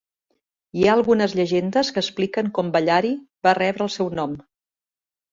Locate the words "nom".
4.21-4.33